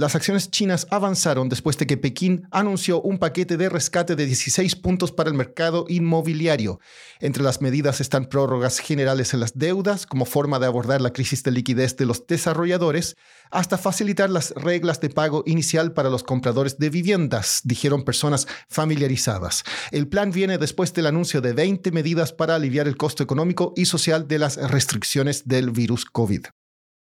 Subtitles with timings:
[0.00, 4.76] Las acciones chinas avanzaron después de que Pekín anunció un paquete de rescate de 16
[4.76, 6.78] puntos para el mercado inmobiliario.
[7.18, 11.42] Entre las medidas están prórrogas generales en las deudas como forma de abordar la crisis
[11.42, 13.16] de liquidez de los desarrolladores,
[13.50, 19.64] hasta facilitar las reglas de pago inicial para los compradores de viviendas, dijeron personas familiarizadas.
[19.90, 23.86] El plan viene después del anuncio de 20 medidas para aliviar el costo económico y
[23.86, 26.46] social de las restricciones del virus COVID.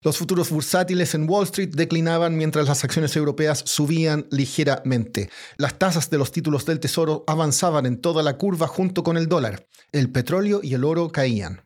[0.02, 5.30] Los futuros bursátiles en Wall Street declinaban mientras las acciones europeas subían ligeramente.
[5.56, 9.26] Las tasas de los títulos del Tesoro avanzaban en toda la curva junto con el
[9.26, 9.66] dólar.
[9.92, 11.62] El petróleo y el oro caían.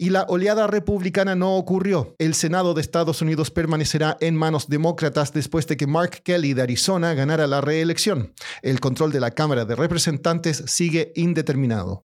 [0.00, 2.14] Y la oleada republicana no ocurrió.
[2.18, 6.62] El Senado de Estados Unidos permanecerá en manos demócratas después de que Mark Kelly de
[6.62, 8.32] Arizona ganara la reelección.
[8.62, 12.07] El control de la Cámara de Representantes sigue indeterminado.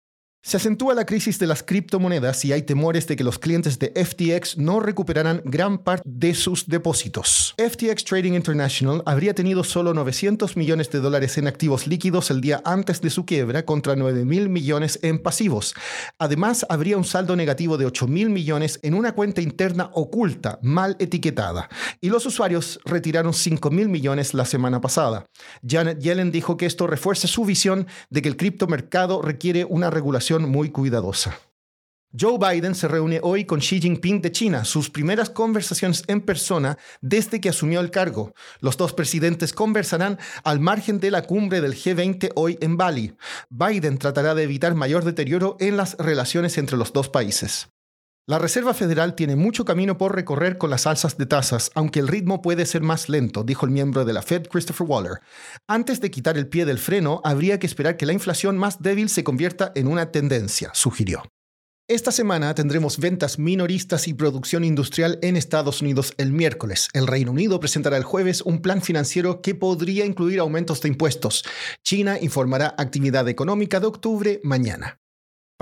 [0.44, 3.92] Se acentúa la crisis de las criptomonedas y hay temores de que los clientes de
[3.94, 7.54] FTX no recuperarán gran parte de sus depósitos.
[7.58, 12.60] FTX Trading International habría tenido solo 900 millones de dólares en activos líquidos el día
[12.64, 15.74] antes de su quiebra contra 9 mil millones en pasivos.
[16.18, 20.96] Además, habría un saldo negativo de 8 mil millones en una cuenta interna oculta, mal
[20.98, 21.68] etiquetada.
[22.00, 25.24] Y los usuarios retiraron 5 mil millones la semana pasada.
[25.64, 30.31] Janet Yellen dijo que esto refuerza su visión de que el criptomercado requiere una regulación
[30.40, 31.38] muy cuidadosa.
[32.18, 36.76] Joe Biden se reúne hoy con Xi Jinping de China, sus primeras conversaciones en persona
[37.00, 38.34] desde que asumió el cargo.
[38.60, 43.14] Los dos presidentes conversarán al margen de la cumbre del G20 hoy en Bali.
[43.48, 47.68] Biden tratará de evitar mayor deterioro en las relaciones entre los dos países.
[48.28, 52.06] La Reserva Federal tiene mucho camino por recorrer con las alzas de tasas, aunque el
[52.06, 55.20] ritmo puede ser más lento, dijo el miembro de la Fed, Christopher Waller.
[55.66, 59.08] Antes de quitar el pie del freno, habría que esperar que la inflación más débil
[59.08, 61.24] se convierta en una tendencia, sugirió.
[61.88, 66.90] Esta semana tendremos ventas minoristas y producción industrial en Estados Unidos el miércoles.
[66.92, 71.44] El Reino Unido presentará el jueves un plan financiero que podría incluir aumentos de impuestos.
[71.82, 75.01] China informará actividad económica de octubre mañana.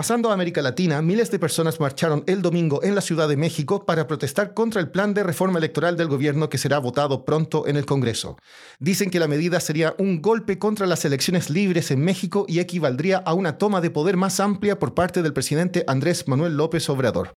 [0.00, 3.84] Pasando a América Latina, miles de personas marcharon el domingo en la Ciudad de México
[3.84, 7.77] para protestar contra el plan de reforma electoral del gobierno que será votado pronto en
[7.77, 8.38] el Congreso.
[8.78, 13.19] Dicen que la medida sería un golpe contra las elecciones libres en México y equivaldría
[13.19, 17.34] a una toma de poder más amplia por parte del presidente Andrés Manuel López Obrador.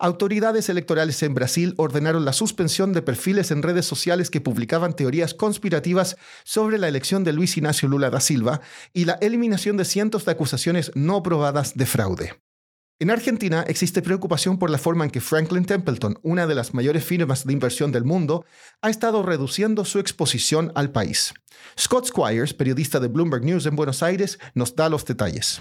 [0.00, 5.34] Autoridades electorales en Brasil ordenaron la suspensión de perfiles en redes sociales que publicaban teorías
[5.34, 8.60] conspirativas sobre la elección de Luis Ignacio Lula da Silva
[8.92, 12.40] y la eliminación de cientos de acusaciones no probadas de fraude.
[13.00, 17.04] En Argentina existe preocupación por la forma en que Franklin Templeton, una de las mayores
[17.04, 18.44] firmas de inversión del mundo,
[18.82, 21.34] ha estado reduciendo su exposición al país.
[21.78, 25.60] Scott Squires, periodista de Bloomberg News en Buenos Aires, nos da los detalles.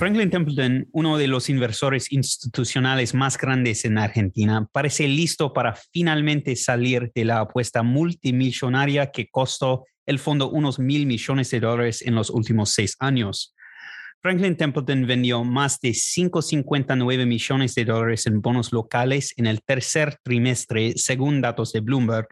[0.00, 6.56] Franklin Templeton, uno de los inversores institucionales más grandes en Argentina, parece listo para finalmente
[6.56, 12.14] salir de la apuesta multimillonaria que costó el fondo unos mil millones de dólares en
[12.14, 13.54] los últimos seis años.
[14.22, 20.16] Franklin Templeton vendió más de 559 millones de dólares en bonos locales en el tercer
[20.22, 22.28] trimestre, según datos de Bloomberg,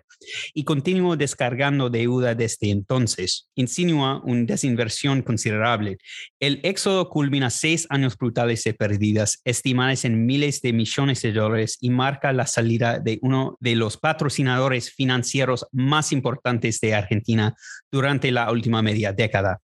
[0.54, 3.48] y continuó descargando deuda desde entonces.
[3.54, 5.98] Insinúa una desinversión considerable.
[6.40, 11.78] El éxodo culmina seis años brutales de pérdidas, estimadas en miles de millones de dólares,
[11.80, 17.54] y marca la salida de uno de los patrocinadores financieros más importantes de Argentina
[17.90, 19.60] durante la última media década.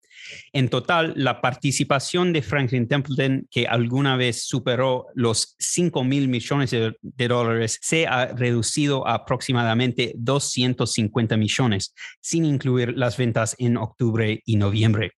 [0.53, 6.71] En total, la participación de Franklin Templeton, que alguna vez superó los 5 mil millones
[6.71, 14.43] de, dólares, se ha reducido a aproximadamente 250 millones, sin incluir las ventas en octubre
[14.45, 15.13] y noviembre.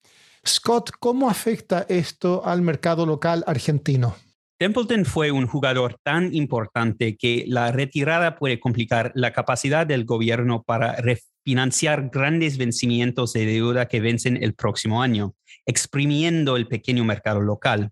[0.47, 4.17] Scott, ¿cómo afecta esto al mercado local argentino?
[4.59, 10.65] Templeton fue un jugador tan importante que la retirada puede complicar la capacidad del gobierno
[10.65, 10.97] para
[11.49, 15.35] financiar grandes vencimientos de deuda que vencen el próximo año,
[15.65, 17.91] exprimiendo el pequeño mercado local.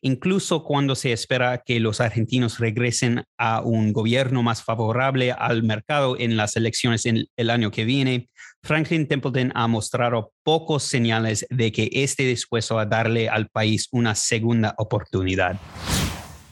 [0.00, 6.18] Incluso cuando se espera que los argentinos regresen a un gobierno más favorable al mercado
[6.18, 8.30] en las elecciones en el año que viene,
[8.62, 14.14] Franklin Templeton ha mostrado pocos señales de que esté dispuesto a darle al país una
[14.14, 15.60] segunda oportunidad.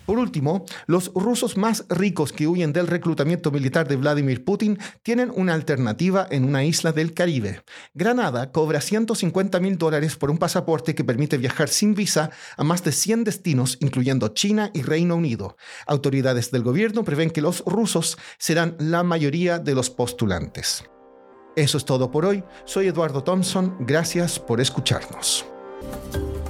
[0.06, 5.32] Por último, los rusos más ricos que huyen del reclutamiento militar de Vladimir Putin tienen
[5.34, 7.62] una alternativa en una isla del Caribe.
[7.94, 12.82] Granada cobra 150 mil dólares por un pasaporte que permite viajar sin visa a más
[12.84, 15.56] de 100 destinos, incluyendo China y Reino Unido.
[15.86, 20.84] Autoridades del gobierno prevén que los rusos serán la mayoría de los postulantes.
[21.54, 22.42] Eso es todo por hoy.
[22.64, 23.76] Soy Eduardo Thompson.
[23.80, 25.44] Gracias por escucharnos.